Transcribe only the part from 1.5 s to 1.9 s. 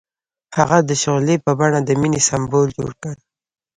بڼه د